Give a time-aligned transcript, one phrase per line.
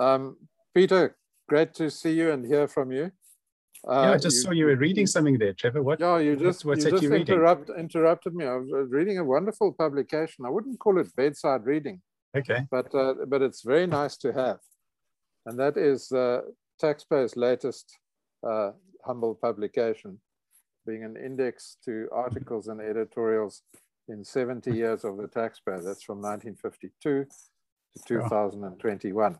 [0.00, 0.36] Um,
[0.74, 1.16] Peter,
[1.48, 3.12] great to see you and hear from you.
[3.86, 5.82] Uh, yeah, I just you, saw you were reading something there, Trevor.
[5.82, 6.00] What?
[6.00, 8.44] Yeah, you just what's you just you interrupt, interrupted me.
[8.46, 10.44] I was reading a wonderful publication.
[10.44, 12.00] I wouldn't call it bedside reading.
[12.36, 12.66] Okay.
[12.70, 14.58] But uh, but it's very nice to have,
[15.46, 16.42] and that is uh,
[16.78, 17.86] Taxpayer's latest
[18.46, 18.72] uh,
[19.04, 20.20] humble publication,
[20.86, 23.62] being an index to articles and editorials
[24.08, 25.80] in 70 years of the taxpayer.
[25.80, 27.26] That's from 1952 to
[28.06, 29.38] 2021.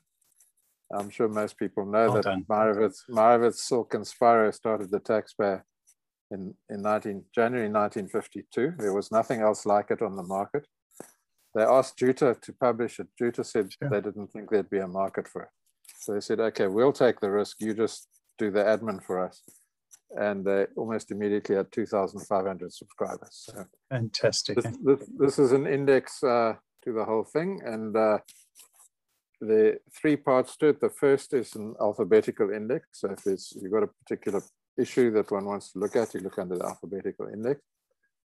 [0.92, 5.64] I'm sure most people know well that Meyerowitz, Meyerowitz, Silk and Spiro started the taxpayer
[6.30, 8.74] in, in 19, January 1952.
[8.78, 10.66] There was nothing else like it on the market.
[11.54, 13.08] They asked Juta to publish it.
[13.18, 13.90] Juta said sure.
[13.90, 15.48] they didn't think there'd be a market for it.
[15.98, 17.56] So they said, okay, we'll take the risk.
[17.60, 19.42] You just do the admin for us.
[20.16, 23.28] And they almost immediately had 2,500 subscribers.
[23.30, 24.56] So Fantastic.
[24.56, 26.54] This, this, this, is an index uh,
[26.84, 27.60] to the whole thing.
[27.64, 28.18] And uh,
[29.40, 30.80] the three parts to it.
[30.80, 32.88] The first is an alphabetical index.
[32.92, 34.42] So if you've got a particular
[34.78, 37.60] issue that one wants to look at, you look under the alphabetical index.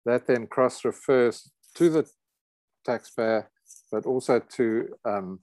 [0.05, 2.09] That then cross refers to the
[2.85, 3.49] taxpayer,
[3.91, 5.39] but also to um,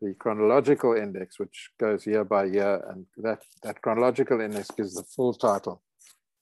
[0.00, 2.82] the chronological index, which goes year by year.
[2.90, 5.82] And that, that chronological index gives the full title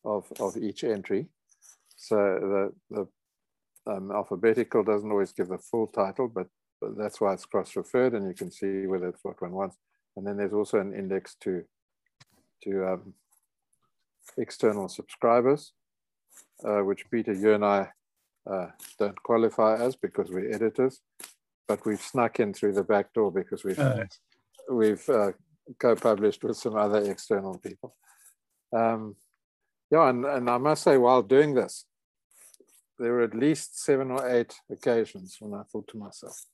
[0.04, 1.28] of, of each entry.
[1.96, 6.48] So the, the um, alphabetical doesn't always give the full title, but
[6.96, 9.76] that's why it's cross-referred and you can see whether it's what one wants.
[10.16, 11.64] And then there's also an index to,
[12.62, 13.14] to um,
[14.36, 15.72] external subscribers,
[16.64, 17.88] uh, which Peter, you and I
[18.50, 18.68] uh,
[18.98, 21.00] don't qualify as because we're editors,
[21.68, 24.04] but we've snuck in through the back door because we've, oh,
[24.70, 25.32] we've uh,
[25.78, 27.94] co-published with some other external people.
[28.72, 29.16] Um,
[29.90, 31.84] yeah, and, and I must say, while doing this,
[32.98, 36.44] there were at least seven or eight occasions when I thought to myself,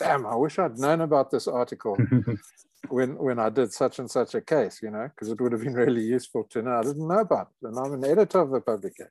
[0.00, 1.96] damn, I wish I'd known about this article
[2.88, 5.62] when when I did such and such a case, you know, because it would have
[5.62, 6.78] been really useful to know.
[6.78, 9.10] I didn't know about it, and I'm an editor of the publication.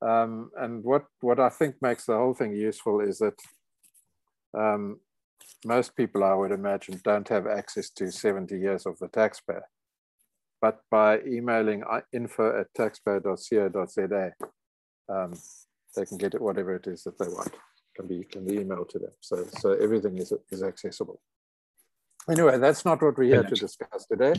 [0.00, 3.38] Um, and what what I think makes the whole thing useful is that
[4.58, 5.00] um,
[5.66, 9.64] most people, I would imagine, don't have access to 70 years of the taxpayer.
[10.60, 14.32] But by emailing uh, info at taxpayer.co.za,
[15.08, 15.34] um,
[15.94, 17.52] they can get it whatever it is that they want
[17.94, 19.12] can be can be emailed to them.
[19.20, 21.20] So so everything is is accessible.
[22.30, 24.34] Anyway, that's not what we're here to discuss today.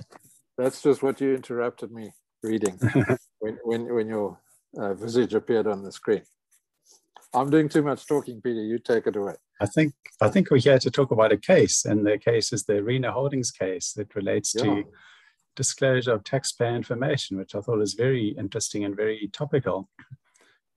[0.58, 2.12] That's just what you interrupted me
[2.42, 2.80] reading
[3.40, 4.40] when when when your
[4.78, 6.24] uh, visage appeared on the screen.
[7.34, 8.64] I'm doing too much talking, Peter.
[8.64, 9.36] You take it away.
[9.62, 12.64] I think I think we're here to talk about a case, and the case is
[12.64, 14.64] the Arena Holdings case that relates yeah.
[14.64, 14.84] to
[15.56, 19.90] disclosure of taxpayer information, which I thought is very interesting and very topical.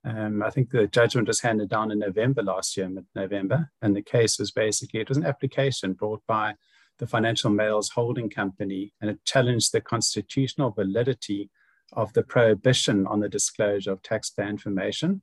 [0.04, 3.94] Um, I think the judgment was handed down in November last year, mid November, and
[3.94, 6.54] the case was basically it was an application brought by
[6.98, 11.50] the Financial Mails Holding Company, and it challenged the constitutional validity
[11.92, 15.22] of the prohibition on the disclosure of taxpayer information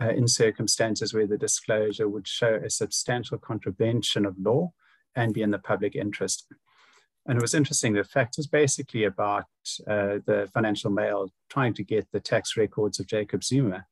[0.00, 4.72] uh, in circumstances where the disclosure would show a substantial contravention of law
[5.14, 6.46] and be in the public interest.
[7.26, 7.94] And it was interesting.
[7.94, 9.46] The fact was basically about
[9.86, 13.86] uh, the Financial Mail trying to get the tax records of Jacob Zuma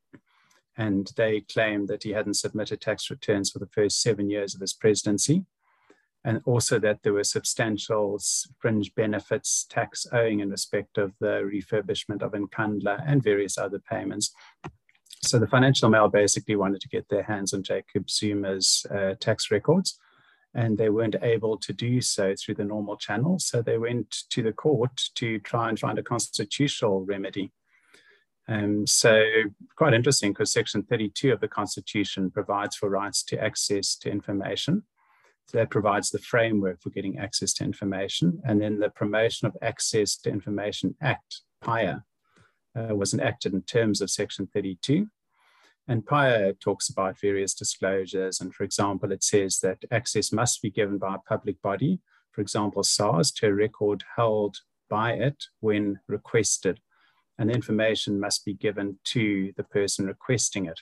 [0.76, 4.60] and they claimed that he hadn't submitted tax returns for the first seven years of
[4.60, 5.44] his presidency,
[6.24, 8.18] and also that there were substantial
[8.58, 14.32] fringe benefits tax owing in respect of the refurbishment of Nkandla and various other payments.
[15.22, 19.50] So the Financial Mail basically wanted to get their hands on Jacob Zuma's uh, tax
[19.50, 19.98] records,
[20.54, 23.46] and they weren't able to do so through the normal channels.
[23.46, 27.52] So they went to the court to try and find a constitutional remedy.
[28.46, 29.22] Um, so
[29.76, 34.82] quite interesting because Section 32 of the Constitution provides for rights to access to information.
[35.46, 38.40] So that provides the framework for getting access to information.
[38.44, 42.02] And then the Promotion of Access to Information Act, PAIA,
[42.76, 45.08] uh, was enacted in terms of Section 32.
[45.86, 48.40] And PAIA talks about various disclosures.
[48.40, 52.00] And for example, it says that access must be given by a public body,
[52.32, 54.58] for example, SARS, to a record held
[54.88, 56.80] by it when requested
[57.38, 60.80] and the information must be given to the person requesting it.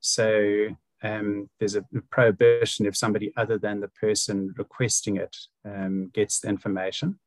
[0.00, 0.68] So
[1.02, 6.48] um, there's a prohibition if somebody other than the person requesting it um, gets the
[6.48, 7.18] information.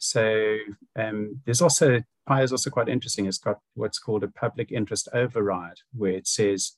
[0.00, 0.56] So
[0.96, 3.26] um, there's also, PAIA is also quite interesting.
[3.26, 6.72] It's got what's called a public interest override, where it says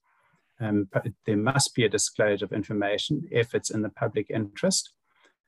[0.61, 0.89] um,
[1.27, 4.91] there must be a disclosure of information if it's in the public interest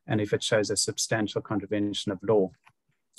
[0.06, 2.50] and if it shows a substantial contravention of law.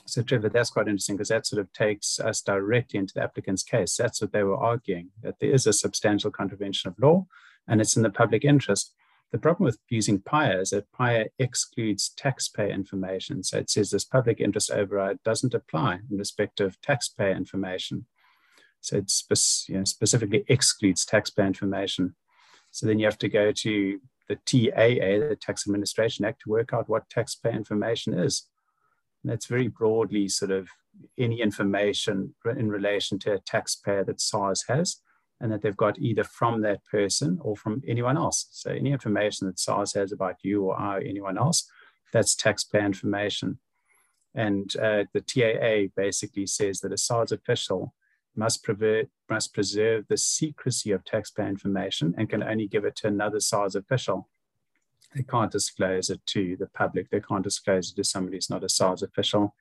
[0.06, 3.64] So Trevor, that's quite interesting because that sort of takes us directly into the applicant's
[3.64, 3.96] case.
[3.96, 7.26] That's what they were arguing, that there is a substantial contravention of law
[7.68, 8.94] and it's in the public interest.
[9.32, 13.44] The problem with using PAIA is that PAIA excludes taxpayer information.
[13.44, 18.06] So it says this public interest override doesn't apply in respect of taxpayer information.
[18.82, 22.16] So it spe- you know, specifically excludes taxpayer information.
[22.72, 26.74] So then you have to go to the TAA, the Tax Administration Act, to work
[26.74, 28.44] out what taxpayer information is.
[29.24, 30.70] And that's very broadly sort of
[31.18, 34.98] any information in relation to a taxpayer that SARS has
[35.40, 38.48] and that they've got either from that person or from anyone else.
[38.52, 41.68] So any information that SARS has about you or I or anyone else,
[42.12, 43.60] that's taxpayer information.
[44.36, 47.94] And uh, the TAA basically says that a SARS official
[48.36, 53.08] must, prever- must preserve the secrecy of taxpayer information and can only give it to
[53.08, 54.30] another SARS official.
[55.16, 57.10] They can't disclose it to the public.
[57.10, 59.56] They can't disclose it to somebody who's not a SARS official.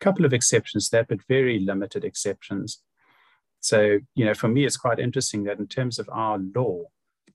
[0.00, 2.82] A couple of exceptions to that, but very limited exceptions.
[3.60, 6.84] So, you know, for me, it's quite interesting that in terms of our law,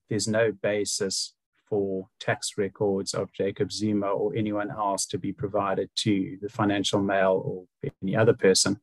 [0.10, 1.34] there's no basis
[1.68, 7.02] for tax records of Jacob Zuma or anyone else to be provided to the financial
[7.02, 8.80] mail or any other person.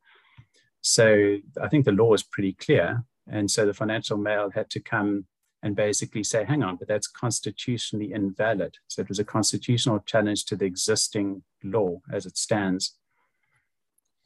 [0.81, 3.03] So I think the law is pretty clear.
[3.29, 5.25] And so the financial mail had to come
[5.63, 8.75] and basically say, hang on, but that's constitutionally invalid.
[8.87, 12.97] So it was a constitutional challenge to the existing law as it stands.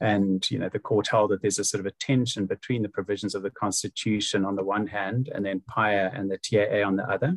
[0.00, 2.88] And you know, the court held that there's a sort of a tension between the
[2.88, 6.96] provisions of the Constitution on the one hand, and then PAIA and the TAA on
[6.96, 7.36] the other.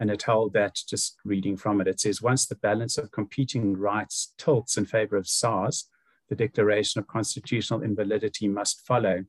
[0.00, 3.76] And it held that, just reading from it, it says once the balance of competing
[3.76, 5.88] rights tilts in favor of SARS,
[6.28, 9.24] the declaration of constitutional invalidity must follow.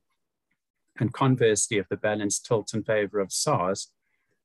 [1.00, 3.92] And conversely, if the balance tilts in favor of SARS,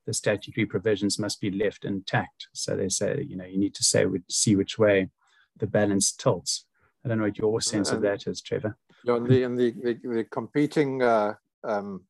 [0.05, 2.47] the statutory provisions must be left intact.
[2.53, 5.09] So they say, you know, you need to say, we see which way
[5.57, 6.65] the balance tilts.
[7.05, 8.77] I don't know what your sense of that is, Trevor.
[9.03, 11.33] Yeah, and the, and the, the, the competing uh,
[11.63, 12.03] um,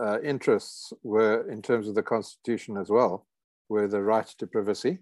[0.00, 3.26] uh, interests were, in terms of the Constitution as well,
[3.68, 4.98] were the right to privacy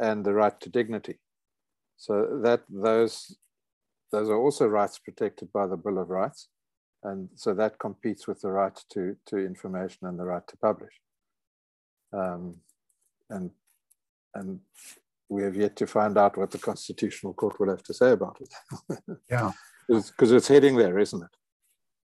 [0.00, 1.18] and the right to dignity.
[1.96, 3.36] So that those
[4.10, 6.48] those are also rights protected by the Bill of Rights,
[7.04, 10.94] and so that competes with the right to to information and the right to publish.
[12.12, 12.56] Um,
[13.30, 13.50] and
[14.34, 14.60] and
[15.28, 18.38] we have yet to find out what the Constitutional Court will have to say about
[18.40, 18.98] it.
[19.30, 19.52] yeah.
[19.88, 21.36] Because it's, it's, heading there, isn't it?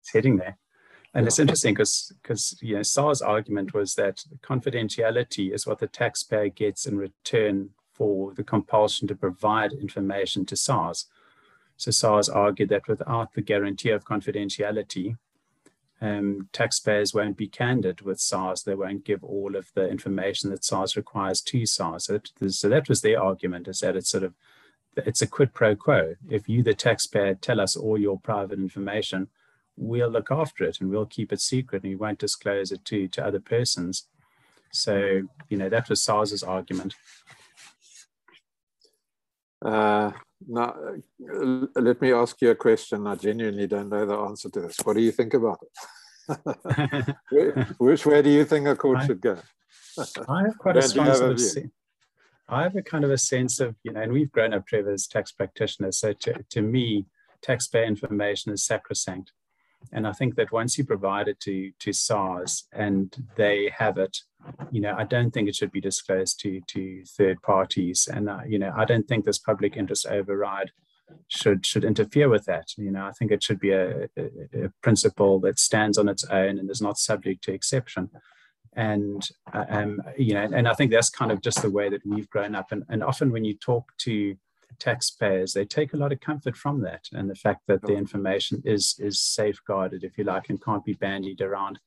[0.02, 0.58] It's heading there.
[1.14, 1.28] And yeah.
[1.28, 6.50] it's interesting because because you know SAR's argument was that confidentiality is what the taxpayer
[6.50, 11.08] gets in return for the compulsion to provide information to SARS.
[11.78, 15.18] So SARS argued that without the guarantee of confidentiality,
[16.02, 18.64] um, taxpayers won't be candid with SARS.
[18.64, 22.06] They won't give all of the information that SARS requires to SARS.
[22.06, 24.34] So, that, so that was their argument: is that it's sort of
[24.96, 26.16] it's a quid pro quo.
[26.30, 29.28] If you, the taxpayer, tell us all your private information,
[29.76, 33.08] we'll look after it and we'll keep it secret, and we won't disclose it to
[33.10, 34.08] to other persons.
[34.72, 36.96] So you know that was SARS's argument.
[39.64, 40.12] Uh,
[40.46, 40.76] now,
[41.34, 43.08] uh, let me ask you a question.
[43.08, 44.78] I genuinely don't know the answer to this.
[44.84, 47.16] What do you think about it?
[47.80, 49.38] Which way do you think a court I, should go?
[50.28, 51.72] I have quite a strong sort of sense.
[52.50, 54.92] I have a kind of a sense of, you know, and we've grown up, Trevor,
[54.92, 55.98] as tax practitioners.
[55.98, 57.06] So to, to me,
[57.42, 59.34] taxpayer information is sacrosanct.
[59.92, 64.18] And I think that once you provide it to, to SARS and they have it,
[64.72, 68.08] you know, I don't think it should be disclosed to, to third parties.
[68.12, 70.72] And, uh, you know, I don't think this public interest override
[71.30, 72.68] should should interfere with that.
[72.78, 76.26] You know, I think it should be a, a, a principle that stands on its
[76.26, 78.10] own and is not subject to exception.
[78.74, 82.06] And uh, um, you know, and I think that's kind of just the way that
[82.06, 82.72] we've grown up.
[82.72, 84.36] And, and often when you talk to
[84.80, 88.62] taxpayers, they take a lot of comfort from that and the fact that the information
[88.66, 91.80] is is safeguarded, if you like, and can't be bandied around.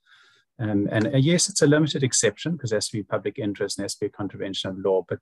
[0.59, 3.79] Um, and uh, yes, it's a limited exception because there has to be public interest
[3.79, 5.05] and there has to be a contravention of law.
[5.09, 5.21] But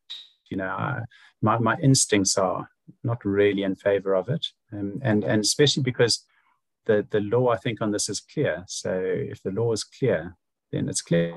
[0.50, 1.00] you know, uh,
[1.42, 2.68] my my instincts are
[3.04, 6.24] not really in favor of it, um, and and especially because
[6.86, 8.64] the the law I think on this is clear.
[8.66, 10.36] So if the law is clear,
[10.72, 11.34] then it's clear.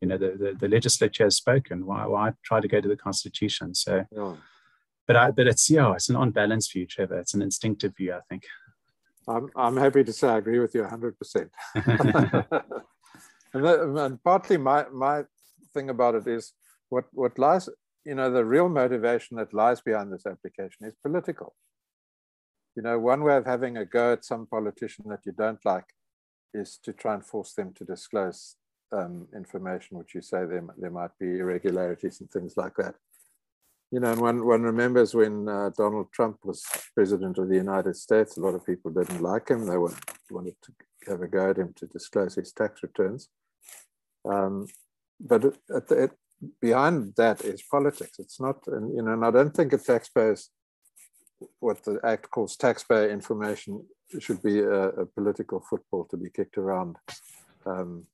[0.00, 1.86] You know, the the, the legislature has spoken.
[1.86, 3.74] Why why try to go to the constitution?
[3.74, 4.06] So.
[4.10, 4.34] Yeah
[5.06, 7.18] but I, but it's yeah, it's an unbalanced view, Trevor.
[7.18, 8.44] It's an instinctive view, I think.
[9.26, 11.18] I'm I'm happy to say I agree with you 100.
[11.18, 11.50] percent
[13.54, 15.22] And, and partly my my
[15.72, 16.52] thing about it is
[16.88, 17.68] what what lies
[18.04, 21.54] you know the real motivation that lies behind this application is political.
[22.76, 25.86] You know, one way of having a go at some politician that you don't like
[26.52, 28.56] is to try and force them to disclose
[28.92, 32.96] um, information which you say there, there might be irregularities and things like that
[33.90, 36.64] you know, and one, one remembers when uh, Donald Trump was
[36.94, 39.66] president of the United States, a lot of people didn't like him.
[39.66, 40.72] They wanted to
[41.08, 43.28] have a go at him to disclose his tax returns.
[44.24, 44.66] Um,
[45.20, 46.10] but at the, at
[46.60, 48.18] behind that is politics.
[48.18, 50.50] It's not, and, you know, and I don't think a taxpayer's
[51.60, 53.84] what the Act calls taxpayer information
[54.18, 56.96] should be a, a political football to be kicked around.
[57.66, 58.06] Um,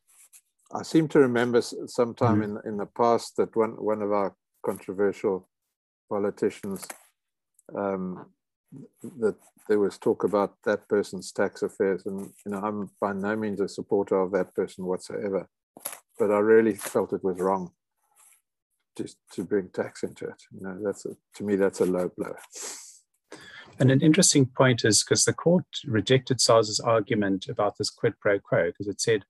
[0.72, 2.66] I seem to remember sometime mm-hmm.
[2.66, 4.34] in, in the past that one, one of our
[4.64, 5.48] controversial
[6.10, 6.86] politicians
[7.74, 8.26] um,
[9.18, 9.36] that
[9.68, 13.60] there was talk about that person's tax affairs and you know i'm by no means
[13.60, 15.48] a supporter of that person whatsoever
[16.18, 17.70] but i really felt it was wrong
[18.96, 20.42] just to bring tax into it.
[20.52, 22.34] You know that's a, to me that's a low blow.
[23.78, 28.38] And an interesting point is because the court rejected SARS's argument about this quid pro
[28.38, 29.24] quo because it said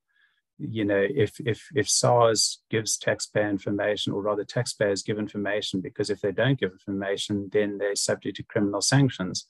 [0.61, 6.11] you know, if if if SARS gives taxpayer information, or rather taxpayers give information, because
[6.11, 9.47] if they don't give information, then they're subject to criminal sanctions.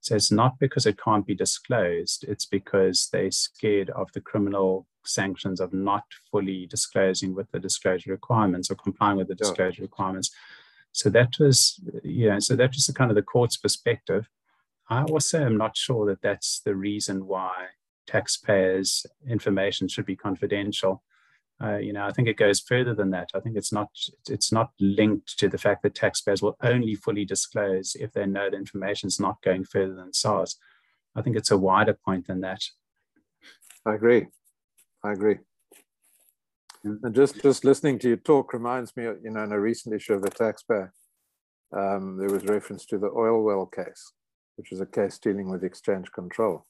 [0.00, 4.86] So it's not because it can't be disclosed, it's because they're scared of the criminal
[5.04, 10.30] sanctions of not fully disclosing with the disclosure requirements or complying with the disclosure requirements.
[10.92, 14.28] So that was, you know, so that was the kind of the court's perspective.
[14.88, 17.66] I also am not sure that that's the reason why
[18.06, 21.02] taxpayers' information should be confidential.
[21.62, 23.30] Uh, you know, I think it goes further than that.
[23.34, 23.88] I think it's not
[24.28, 28.50] it's not linked to the fact that taxpayers will only fully disclose if they know
[28.50, 30.58] the information is not going further than SARS.
[31.14, 32.62] I think it's a wider point than that.
[33.86, 34.26] I agree.
[35.02, 35.38] I agree.
[36.84, 40.14] And just just listening to you talk reminds me, you know, in a recent issue
[40.14, 40.92] of the taxpayer,
[41.76, 44.12] um, there was reference to the Oilwell case,
[44.56, 46.66] which is a case dealing with exchange control.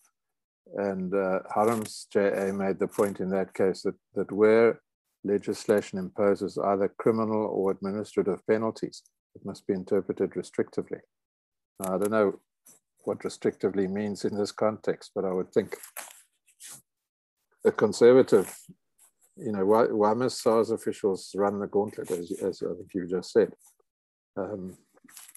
[0.77, 4.81] And uh, Harms JA made the point in that case that, that where
[5.25, 9.03] legislation imposes either criminal or administrative penalties,
[9.35, 11.01] it must be interpreted restrictively.
[11.81, 12.41] Now, I don't know
[13.05, 15.77] what restrictively means in this context, but I would think
[17.65, 18.55] a conservative,
[19.37, 23.07] you know, why, why must SARS officials run the gauntlet, as, as I think you
[23.09, 23.53] just said?
[24.37, 24.77] Um,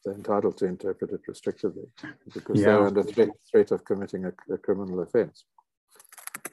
[0.03, 1.87] they're entitled to interpret it restrictively
[2.33, 2.65] because yeah.
[2.65, 5.45] they're under threat, threat of committing a, a, criminal offense.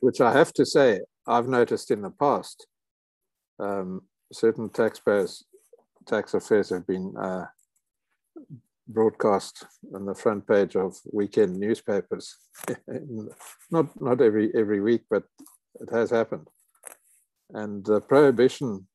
[0.00, 2.66] Which I have to say, I've noticed in the past,
[3.58, 5.44] um, certain taxpayers'
[6.06, 7.46] tax affairs have been uh,
[8.88, 12.36] broadcast on the front page of weekend newspapers.
[13.70, 15.24] not not every every week, but
[15.80, 16.48] it has happened.
[17.50, 18.86] And the prohibition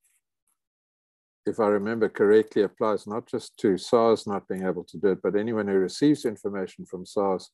[1.45, 5.21] if I remember correctly, applies not just to SARS not being able to do it,
[5.21, 7.51] but anyone who receives information from SARS,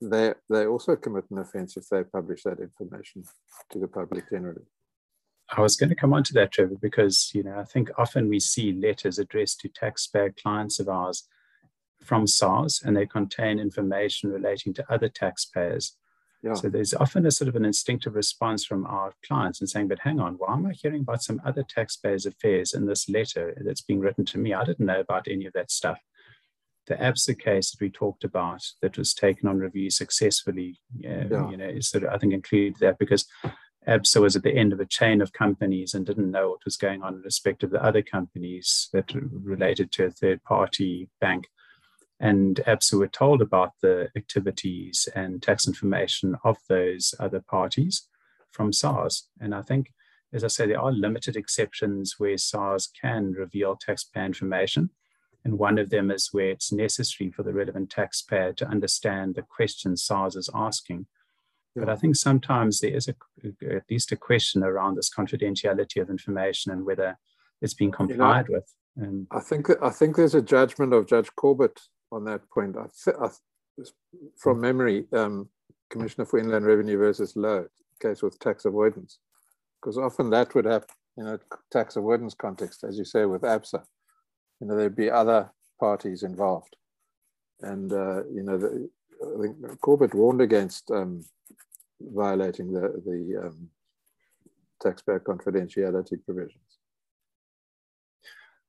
[0.00, 3.24] they, they also commit an offense if they publish that information
[3.70, 4.62] to the public generally.
[5.50, 8.28] I was going to come on to that, Trevor, because you know I think often
[8.28, 11.28] we see letters addressed to taxpayer clients of ours
[12.02, 15.96] from SARS, and they contain information relating to other taxpayers
[16.46, 16.54] yeah.
[16.54, 19.98] So there's often a sort of an instinctive response from our clients and saying, but
[20.00, 23.80] hang on, why am I hearing about some other taxpayers' affairs in this letter that's
[23.80, 24.54] being written to me?
[24.54, 25.98] I didn't know about any of that stuff.
[26.86, 31.50] The ABSA case that we talked about that was taken on review successfully, uh, yeah.
[31.50, 33.26] you know, sort of, I think included that because
[33.88, 36.76] ABSA was at the end of a chain of companies and didn't know what was
[36.76, 41.48] going on in respect of the other companies that related to a third party bank
[42.20, 48.08] and ABSA were told about the activities and tax information of those other parties
[48.52, 49.28] from SARS.
[49.40, 49.92] And I think,
[50.32, 54.90] as I say, there are limited exceptions where SARS can reveal taxpayer information.
[55.44, 59.42] And one of them is where it's necessary for the relevant taxpayer to understand the
[59.42, 61.06] questions SARS is asking.
[61.74, 61.84] Yeah.
[61.84, 63.14] But I think sometimes there is a,
[63.70, 67.18] at least a question around this confidentiality of information and whether
[67.60, 68.74] it's being complied you know, with.
[68.96, 71.78] And I think I think there's a judgment of Judge Corbett
[72.12, 72.76] on that point.
[72.76, 73.28] I, th- I
[74.36, 75.48] from memory, um,
[75.90, 77.66] Commissioner for Inland Revenue versus Louw,
[78.00, 79.18] case with tax avoidance,
[79.80, 83.82] because often that would happen in a tax avoidance context, as you say, with ABSA.
[84.60, 86.76] You know, there'd be other parties involved,
[87.60, 88.88] and uh, you know, the,
[89.22, 91.22] I think Corbett warned against um,
[92.00, 93.68] violating the the um,
[94.82, 96.65] taxpayer confidentiality provisions.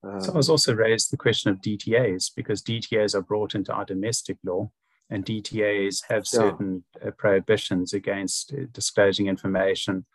[0.03, 3.73] Um, so I was also raised the question of DTAs because DTAs are brought into
[3.73, 4.71] our domestic law,
[5.09, 10.05] and DTAs have certain uh, prohibitions against uh, disclosing information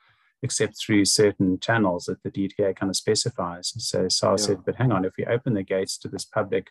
[0.42, 3.72] except through certain channels that the DTA kind of specifies.
[3.78, 4.46] So SARS yeah.
[4.48, 6.70] said, but hang on, if we open the gates to this public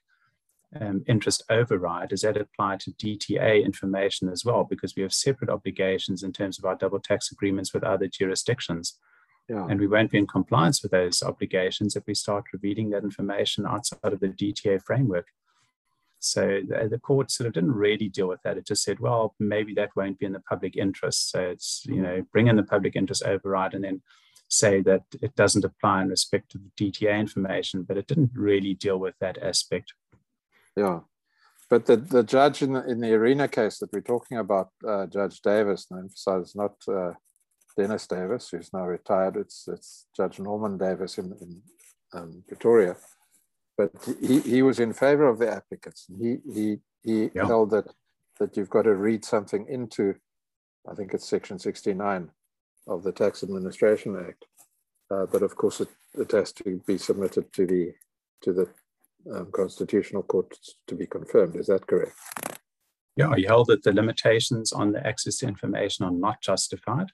[0.79, 4.65] um, interest override, does that apply to DTA information as well?
[4.65, 8.97] Because we have separate obligations in terms of our double tax agreements with other jurisdictions.
[9.51, 9.67] Yeah.
[9.69, 13.65] And we won't be in compliance with those obligations if we start revealing that information
[13.65, 15.27] outside of the DTA framework.
[16.19, 18.55] So the, court sort of didn't really deal with that.
[18.55, 21.31] It just said, well, maybe that won't be in the public interest.
[21.31, 24.01] So it's, you know, bring in the public interest override and then
[24.47, 28.73] say that it doesn't apply in respect to the DTA information, but it didn't really
[28.73, 29.93] deal with that aspect.
[30.77, 31.01] Yeah.
[31.69, 35.07] But the, the judge in the, in the arena case that we're talking about, uh,
[35.07, 37.13] Judge Davis, and emphasize not uh,
[37.77, 41.61] Dennis Davis, who's now retired, it's, it's Judge Norman Davis in, in
[42.13, 42.95] um, Pretoria.
[43.77, 46.05] But he, he was in favor of the applicants.
[46.19, 47.45] He, he, he yeah.
[47.45, 47.85] held that,
[48.39, 50.15] that you've got to read something into,
[50.89, 52.29] I think it's section 69
[52.87, 54.45] of the Tax Administration Act.
[55.09, 57.93] Uh, but of course, it, it has to be submitted to the
[58.43, 58.67] to the
[59.35, 60.51] um, Constitutional Court
[60.87, 61.55] to be confirmed.
[61.55, 62.15] Is that correct?
[63.15, 67.11] Yeah, he held that the limitations on the access to information are not justified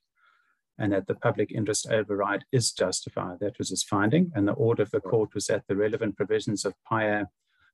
[0.79, 3.39] and that the public interest override is justified.
[3.39, 4.31] That was his finding.
[4.35, 7.27] And the order of the court was that the relevant provisions of PAIA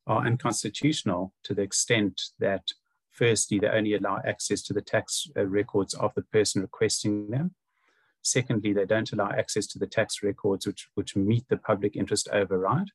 [0.08, 2.72] are unconstitutional to the extent that,
[3.12, 7.56] firstly, they only allow access to the tax uh, records of the person requesting them.
[8.22, 12.30] Secondly, they don't allow access to the tax records which, which meet the public interest
[12.32, 12.88] override.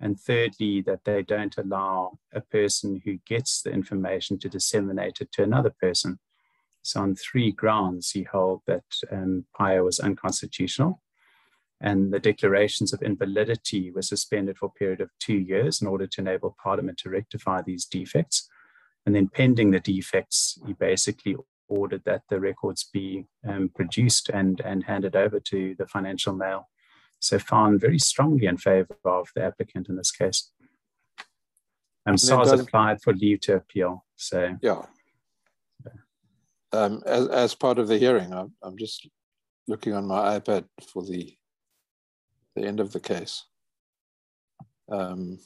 [0.00, 5.32] And thirdly, that they don't allow a person who gets the information to disseminate it
[5.32, 6.18] to another person.
[6.88, 11.02] So, on three grounds, he held that um, PAIA was unconstitutional.
[11.82, 16.06] And the declarations of invalidity were suspended for a period of two years in order
[16.06, 18.48] to enable Parliament to rectify these defects.
[19.04, 21.36] And then, pending the defects, he basically
[21.68, 26.70] ordered that the records be um, produced and, and handed over to the financial mail.
[27.20, 30.50] So found very strongly in favor of the applicant in this case.
[32.06, 34.06] Um, SARS applied for leave to appeal.
[34.16, 34.86] So yeah.
[36.72, 39.08] Um, as, as part of the hearing, I'm, I'm just
[39.66, 41.34] looking on my iPad for the
[42.56, 43.44] the end of the case.
[44.90, 45.38] Um,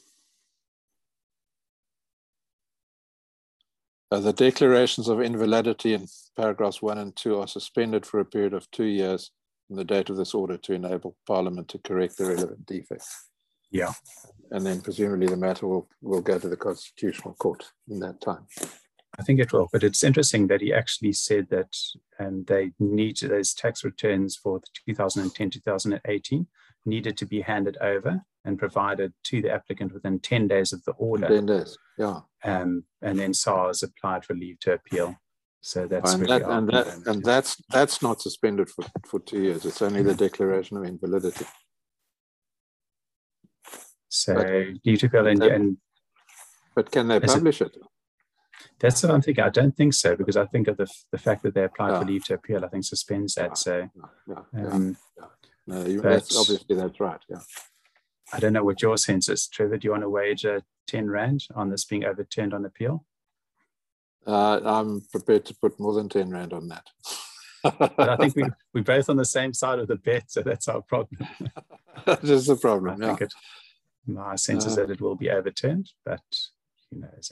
[4.12, 8.52] Uh, the declarations of invalidity in paragraphs one and two are suspended for a period
[8.52, 9.30] of two years
[9.66, 13.30] from the date of this order to enable Parliament to correct the relevant defects.
[13.70, 13.94] Yeah.
[14.50, 18.46] And then presumably the matter will, will go to the Constitutional Court in that time.
[19.22, 21.76] I think it will, but it's interesting that he actually said that
[22.18, 26.46] um, they need those tax returns for 2010 2018
[26.84, 30.90] needed to be handed over and provided to the applicant within 10 days of the
[30.94, 31.28] order.
[31.28, 32.18] 10 days, yeah.
[32.42, 35.14] Um, and then SARS applied for leave to appeal.
[35.60, 39.64] So that's and, that, and, that, and that's that's not suspended for, for two years.
[39.64, 41.46] It's only the declaration of invalidity.
[44.08, 44.34] So
[44.84, 45.76] leave to appeal and, and
[46.74, 47.82] but can they publish it, it?
[48.78, 49.44] That's what I'm thinking.
[49.44, 51.98] I don't think so because I think of the, the fact that they applied yeah.
[52.00, 52.64] for leave to appeal.
[52.64, 53.56] I think suspends that.
[53.58, 53.88] So
[54.28, 54.96] yeah, yeah, um,
[55.66, 57.20] no, you, that's, obviously that's right.
[57.28, 57.38] Yeah.
[58.32, 59.46] I don't know what your sense is.
[59.46, 63.04] Trevor, do you want to wager 10 Rand on this being overturned on appeal?
[64.26, 66.86] Uh, I'm prepared to put more than 10 Rand on that.
[67.64, 68.44] I think we,
[68.74, 71.28] we're both on the same side of the bet, so that's our problem.
[72.06, 73.02] that is the problem.
[73.02, 73.16] I yeah.
[73.20, 73.32] it,
[74.06, 76.22] my sense uh, is that it will be overturned, but
[76.90, 77.30] who knows?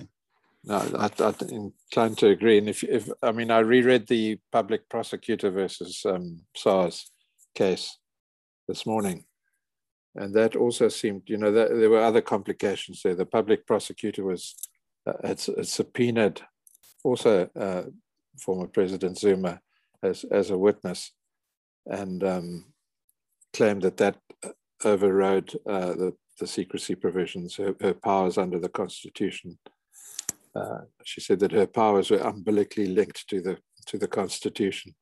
[0.64, 2.58] No, I, I'm inclined to agree.
[2.58, 7.10] And if, if I mean, I reread the public prosecutor versus um, SARS
[7.54, 7.96] case
[8.68, 9.24] this morning,
[10.14, 13.14] and that also seemed, you know, that, there were other complications there.
[13.14, 14.54] The public prosecutor was
[15.06, 16.42] uh, had, had subpoenaed
[17.04, 17.82] also uh,
[18.38, 19.60] former President Zuma
[20.02, 21.12] as, as a witness
[21.86, 22.72] and um,
[23.54, 24.16] claimed that that
[24.84, 29.58] overrode uh, the, the secrecy provisions, her, her, powers under the Constitution.
[30.54, 34.94] Uh, she said that her powers were umbilically linked to the to the Constitution,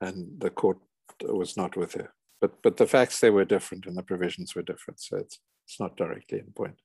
[0.00, 0.78] and the court
[1.22, 4.62] was not with her but but the facts they were different and the provisions were
[4.62, 6.76] different, so it's it's not directly in point.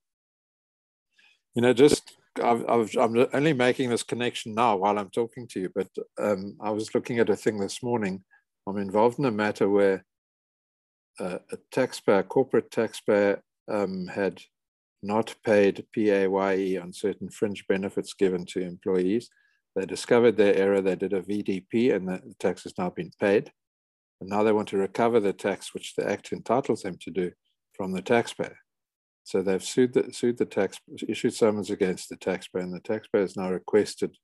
[1.56, 5.60] You know, just I've, I've, I'm only making this connection now while I'm talking to
[5.60, 8.24] you, but um, I was looking at a thing this morning.
[8.66, 10.06] I'm involved in a matter where
[11.20, 14.42] uh, a taxpayer, corporate taxpayer, um, had
[15.04, 19.30] not paid PAYE on certain fringe benefits given to employees.
[19.76, 20.82] They discovered their error.
[20.82, 23.52] They did a VDP, and the tax has now been paid.
[24.20, 27.32] And now they want to recover the tax, which the Act entitles them to do
[27.74, 28.58] from the taxpayer.
[29.24, 33.22] So they've sued the, sued the tax, issued summons against the taxpayer, and the taxpayer
[33.22, 34.16] has now requested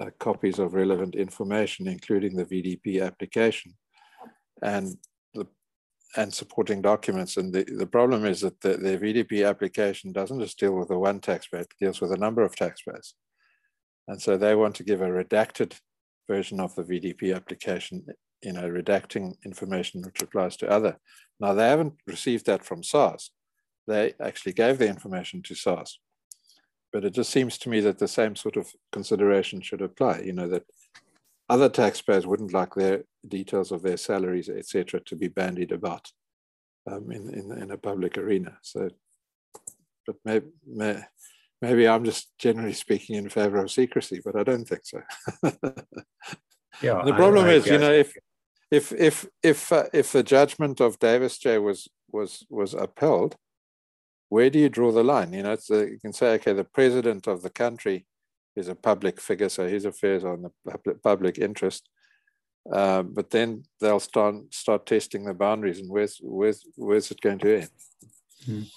[0.00, 3.74] uh, copies of relevant information, including the VDP application
[4.62, 4.96] and
[6.16, 7.36] and supporting documents.
[7.36, 10.98] And the, the problem is that the, the VDP application doesn't just deal with the
[10.98, 13.14] one taxpayer, it deals with a number of taxpayers.
[14.06, 15.78] And so they want to give a redacted
[16.28, 18.04] version of the VDP application
[18.44, 20.98] you know, redacting information which applies to other.
[21.40, 23.30] Now they haven't received that from SARS.
[23.86, 25.98] They actually gave the information to SARS.
[26.92, 30.32] But it just seems to me that the same sort of consideration should apply, you
[30.32, 30.64] know, that
[31.48, 36.10] other taxpayers wouldn't like their details of their salaries, etc., to be bandied about
[36.90, 38.56] um, in, in, in a public arena.
[38.62, 38.88] So,
[40.06, 41.02] but maybe, may,
[41.60, 45.02] maybe I'm just generally speaking in favor of secrecy, but I don't think so.
[46.82, 47.02] yeah.
[47.04, 48.14] The problem I, I is, you know, if
[48.70, 53.36] if if if uh, if the judgment of Davis J was was was upheld,
[54.28, 55.32] where do you draw the line?
[55.32, 58.06] You know, it's a, you can say, okay, the president of the country
[58.56, 61.88] is a public figure, so his affairs are in the public, public interest.
[62.72, 67.38] Uh, but then they'll start start testing the boundaries, and where's where's where's it going
[67.38, 67.70] to end?
[68.48, 68.70] Mm.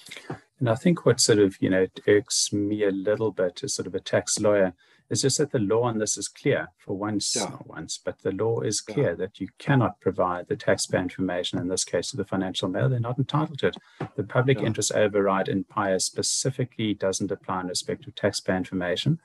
[0.60, 3.88] And I think what sort of you know irks me a little bit as sort
[3.88, 4.74] of a tax lawyer
[5.10, 7.44] is just that the law on this is clear for once, yeah.
[7.44, 9.16] not once, but the law is clear yeah.
[9.16, 13.00] that you cannot provide the taxpayer information, in this case to the financial mail, they're
[13.00, 13.78] not entitled to it.
[14.16, 14.66] The public yeah.
[14.66, 19.20] interest override in PAIA specifically doesn't apply in respect of taxpayer information.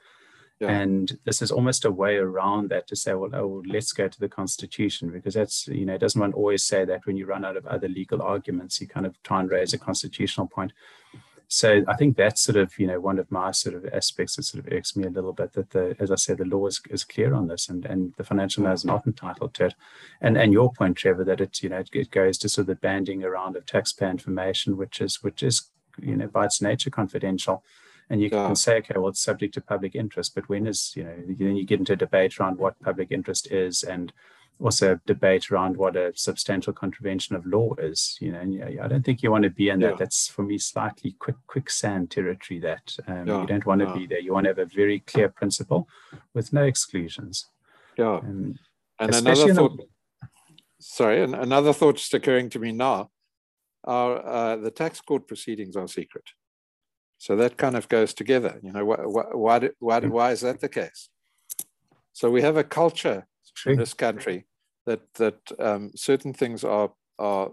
[0.61, 4.21] And this is almost a way around that to say, well, oh, let's go to
[4.21, 7.57] the Constitution, because that's, you know, doesn't one always say that when you run out
[7.57, 10.73] of other legal arguments, you kind of try and raise a constitutional point.
[11.49, 14.45] So I think that's sort of, you know, one of my sort of aspects that
[14.45, 16.81] sort of irks me a little bit that the, as I said, the law is,
[16.88, 19.75] is clear on this and, and the financial mail is not entitled to it.
[20.21, 22.67] And and your point, Trevor, that it's, you know, it, it goes to sort of
[22.69, 25.69] the banding around of taxpayer information, which is, which is,
[26.01, 27.62] you know, by its nature confidential.
[28.12, 28.46] And you yeah.
[28.46, 31.57] can say, okay, well, it's subject to public interest, but when is, you know, then
[31.57, 34.12] you get into a debate around what public interest is and
[34.61, 38.18] also debate around what a substantial contravention of law is.
[38.20, 39.96] You know, and I don't think you want to be in that.
[39.96, 42.61] That's for me slightly quick quicksand territory.
[42.61, 43.40] That um, yeah.
[43.40, 43.94] you don't want to yeah.
[43.94, 44.20] be there.
[44.20, 45.88] You want to have a very clear principle
[46.35, 47.46] with no exclusions.
[47.96, 48.59] Yeah, um,
[48.98, 49.88] and another thought.
[50.79, 53.11] Sorry, and another thought just occurring to me now
[53.85, 56.25] are uh, the tax court proceedings are secret.
[57.22, 58.58] So that kind of goes together.
[58.64, 61.08] You know, why, why, why, why is that the case?
[62.12, 63.28] So we have a culture
[63.64, 64.44] in this country
[64.87, 67.50] that that um, certain things are are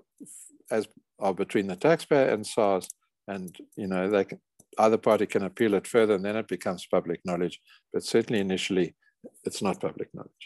[0.72, 0.88] as
[1.20, 2.90] are between the taxpayer and SARS,
[3.28, 4.40] and you know they can
[4.80, 7.60] either party can appeal it further, and then it becomes public knowledge.
[7.94, 8.96] But certainly initially,
[9.44, 10.46] it's not public knowledge.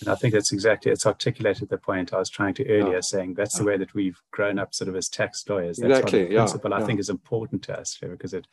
[0.00, 3.00] And I think that's exactly it's articulated the point I was trying to earlier, yeah.
[3.00, 3.60] saying that's yeah.
[3.60, 5.78] the way that we've grown up, sort of as tax lawyers.
[5.78, 6.24] That's exactly.
[6.26, 6.76] the principle yeah.
[6.76, 8.46] I think is important to us because it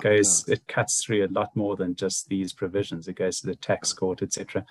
[0.00, 3.08] goes, it cuts through a lot more than just these provisions.
[3.08, 4.64] It goes to the tax court, etc.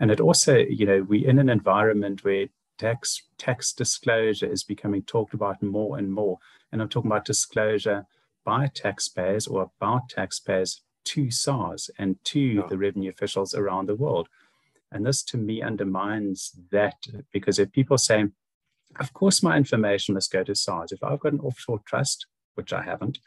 [0.00, 2.46] And it also, you know, we in an environment where
[2.78, 6.38] tax tax disclosure is becoming talked about more and more.
[6.72, 8.06] And I'm talking about disclosure
[8.44, 14.28] by taxpayers or about taxpayers to SARS and to the revenue officials around the world.
[14.92, 16.96] And this to me undermines that
[17.32, 18.26] because if people say,
[18.98, 20.92] of course, my information must go to SARS.
[20.92, 23.18] If I've got an offshore trust, which I haven't,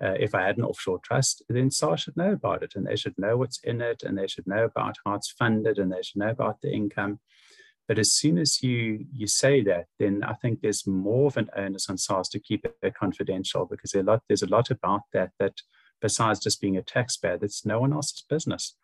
[0.00, 2.96] uh, if I had an offshore trust, then SARS should know about it and they
[2.96, 6.02] should know what's in it and they should know about how it's funded and they
[6.02, 7.20] should know about the income.
[7.88, 11.48] But as soon as you you say that, then I think there's more of an
[11.56, 15.00] onus on SARS to keep it confidential because there's a lot, there's a lot about
[15.14, 15.54] that that
[16.00, 18.76] besides just being a taxpayer, that's no one else's business.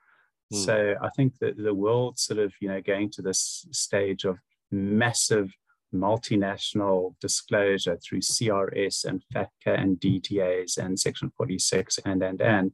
[0.54, 0.60] Hmm.
[0.60, 4.38] So I think that the world sort of, you know, going to this stage of
[4.70, 5.52] massive
[5.94, 12.72] multinational disclosure through CRS and FATCA and DTAs and Section 46 and, and, and,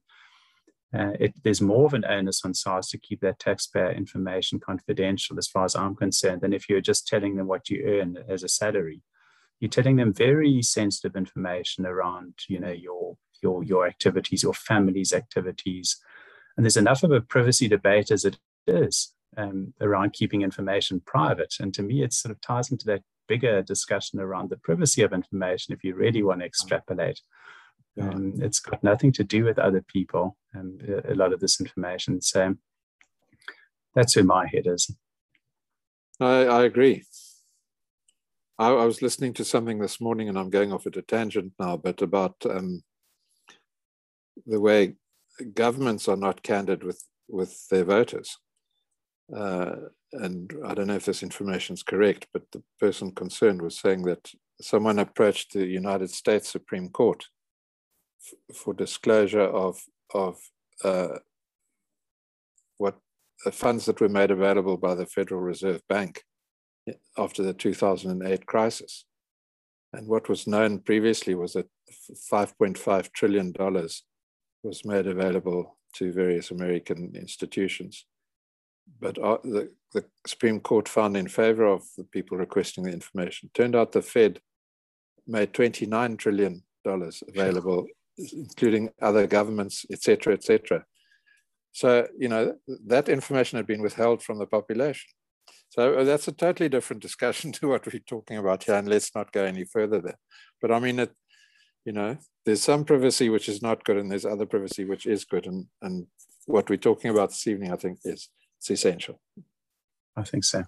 [0.92, 5.38] uh, it, there's more of an onus on SARS to keep that taxpayer information confidential,
[5.38, 8.42] as far as I'm concerned, than if you're just telling them what you earn as
[8.42, 9.02] a salary.
[9.60, 15.12] You're telling them very sensitive information around, you know, your your your activities, your family's
[15.12, 15.96] activities,
[16.60, 21.54] and there's enough of a privacy debate as it is um, around keeping information private.
[21.58, 25.14] And to me, it sort of ties into that bigger discussion around the privacy of
[25.14, 27.22] information if you really want to extrapolate.
[27.98, 32.20] Um, it's got nothing to do with other people and a lot of this information.
[32.20, 32.54] So
[33.94, 34.94] that's where my head is.
[36.20, 37.04] I, I agree.
[38.58, 41.54] I, I, was listening to something this morning, and I'm going off at a tangent
[41.58, 42.82] now, but about um,
[44.46, 44.96] the way
[45.54, 48.38] governments are not candid with, with their voters.
[49.34, 49.76] Uh,
[50.12, 54.02] and I don't know if this information is correct, but the person concerned was saying
[54.02, 57.26] that someone approached the United States Supreme Court
[58.54, 59.80] for disclosure of,
[60.12, 60.38] of
[60.84, 61.18] uh,
[62.78, 62.96] what
[63.46, 66.22] uh, funds that were made available by the Federal Reserve Bank
[67.16, 69.04] after the 2008 crisis.
[69.92, 71.68] And what was known previously was that
[72.32, 73.52] $5.5 trillion
[74.62, 78.06] was made available to various American institutions.
[79.00, 83.50] But uh, the, the Supreme Court found in favor of the people requesting the information.
[83.54, 84.40] Turned out the Fed
[85.26, 87.86] made $29 trillion available,
[88.18, 90.84] including other governments, et cetera, et cetera.
[91.72, 95.08] So, you know, that information had been withheld from the population.
[95.68, 98.74] So uh, that's a totally different discussion to what we're talking about here.
[98.74, 100.18] And let's not go any further there.
[100.60, 101.12] But I mean, it,
[101.84, 105.24] you know, there's some privacy which is not good, and there's other privacy which is
[105.24, 105.46] good.
[105.46, 106.06] And, and
[106.46, 109.20] what we're talking about this evening, I think, is it's essential.
[110.16, 110.64] I think so.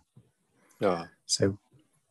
[0.80, 1.06] Yeah.
[1.26, 1.58] So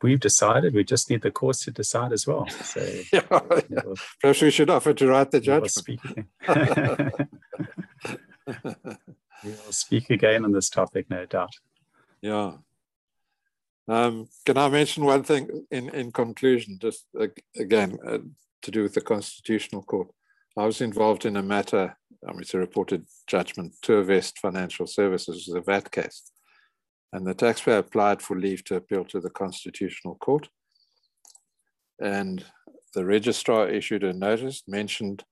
[0.01, 0.73] we've decided.
[0.73, 2.47] We just need the courts to decide as well.
[2.49, 2.81] So
[3.13, 3.81] yeah, yeah.
[3.85, 5.87] We'll, perhaps we should offer to write the judgment.
[9.43, 11.55] we will speak again on this topic, no doubt.
[12.21, 12.53] Yeah.
[13.87, 18.19] Um, can I mention one thing in, in conclusion, just uh, again, uh,
[18.61, 20.09] to do with the Constitutional Court?
[20.57, 21.95] I was involved in a matter,
[22.27, 26.31] I mean, it's a reported judgment, Tourvest Financial Services, the VAT case.
[27.13, 30.49] And the taxpayer applied for leave to appeal to the Constitutional Court.
[32.01, 32.43] And
[32.93, 35.23] the registrar issued a notice, mentioned,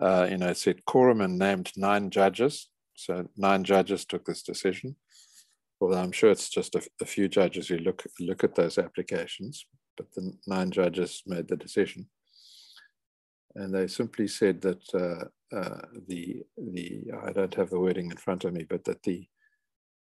[0.00, 2.68] uh, you know, it said quorum and named nine judges.
[2.94, 4.96] So nine judges took this decision.
[5.80, 9.64] Although I'm sure it's just a, a few judges who look, look at those applications,
[9.96, 12.08] but the nine judges made the decision.
[13.54, 18.16] And they simply said that uh, uh, the, the, I don't have the wording in
[18.16, 19.26] front of me, but that the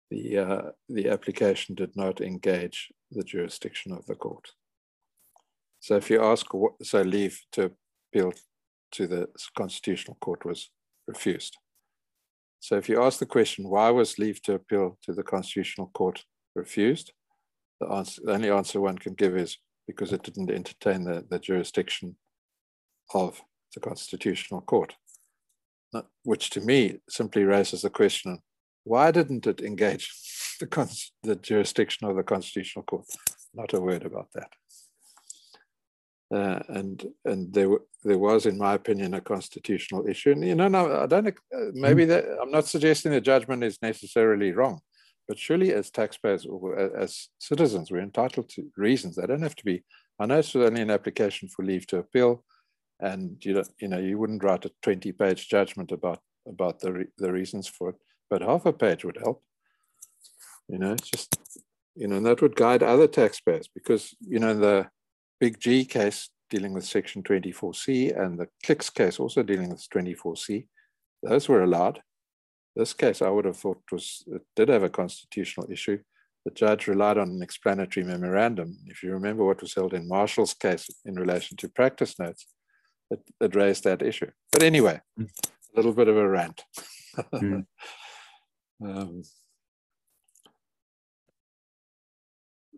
[0.10, 4.49] the, uh, the application did not engage the jurisdiction of the court.
[5.80, 7.71] So if you ask, what, so leave to
[8.12, 8.34] appeal
[8.93, 10.69] to the constitutional court was
[11.08, 11.58] refused.
[12.60, 16.25] So if you ask the question, why was leave to appeal to the constitutional court
[16.56, 17.13] refused?
[17.80, 21.39] The, answer, the only answer one can give is because it didn't entertain the, the
[21.39, 22.17] jurisdiction
[23.13, 23.41] of
[23.74, 24.95] the constitutional court,
[26.24, 28.39] which to me simply raises the question
[28.84, 30.12] why didn't it engage
[30.60, 30.67] the,
[31.24, 33.06] the jurisdiction of the Constitutional Court?
[33.54, 34.50] Not a word about that.
[36.32, 37.69] Uh, and and there
[38.04, 40.32] there was, in my opinion, a constitutional issue.
[40.32, 41.28] And you know, no, I don't.
[41.28, 44.80] Uh, maybe that I'm not suggesting the judgment is necessarily wrong,
[45.28, 49.15] but surely, as taxpayers or as citizens, we're entitled to reasons.
[49.15, 49.84] They don't have to be.
[50.19, 52.43] I know it's only an application for leave to appeal,
[53.00, 57.06] and you know, you know, you wouldn't write a 20-page judgment about about the re,
[57.18, 57.96] the reasons for it
[58.30, 59.44] but half a page would help.
[60.68, 61.36] You know, just,
[61.96, 64.88] you know, and that would guide other taxpayers because, you know, the
[65.40, 70.68] big G case dealing with section 24C and the clicks case also dealing with 24C,
[71.24, 72.02] those were allowed.
[72.76, 76.00] This case, I would have thought was, it did have a constitutional issue.
[76.46, 78.78] The judge relied on an explanatory memorandum.
[78.86, 82.46] If you remember what was held in Marshall's case in relation to practice notes,
[83.12, 84.32] it raised that issue.
[84.52, 85.30] But anyway, mm.
[85.74, 86.63] a little bit of a rant.
[87.17, 87.65] mm.
[88.82, 89.24] Um,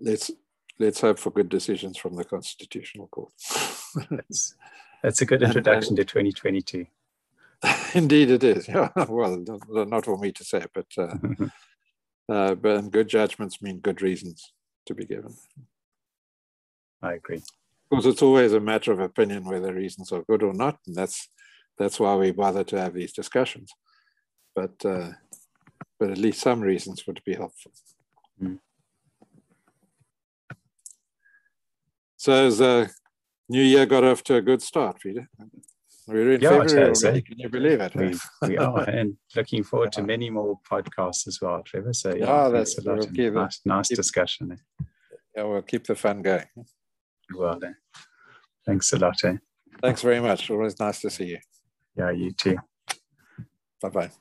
[0.02, 0.32] let's
[0.80, 3.32] let's hope for good decisions from the Constitutional Court.
[4.10, 4.56] that's,
[5.04, 6.88] that's a good introduction and, and, to 2022.
[7.94, 8.68] Indeed, it is.
[8.68, 11.16] Yeah, well, not for me to say, but uh,
[12.28, 14.54] uh, but good judgments mean good reasons
[14.88, 15.36] to be given.
[17.04, 17.44] I agree.
[17.92, 21.28] Course, it's always a matter of opinion whether reasons are good or not, and that's
[21.78, 23.70] that's why we bother to have these discussions.
[24.56, 25.10] But uh,
[26.00, 27.74] but at least some reasons would be helpful.
[28.42, 28.60] Mm.
[32.16, 32.90] So the
[33.50, 35.28] new year got off to a good start, Peter.
[36.08, 37.22] We're in yeah, February already.
[37.22, 37.94] Can you believe it?
[37.94, 38.14] We,
[38.48, 41.94] we are, and looking forward to many more podcasts as well, Trevor.
[41.94, 43.06] So yeah, oh, that's a lot.
[43.12, 44.58] We'll nice, nice keep, discussion.
[45.36, 46.46] Yeah, we'll keep the fun going.
[47.36, 47.76] Well, then.
[48.66, 49.24] thanks a lot.
[49.24, 49.38] Eh?
[49.82, 50.50] Thanks very much.
[50.50, 51.40] Always nice to see you.
[51.96, 52.58] Yeah, you too.
[53.82, 54.12] Bye bye.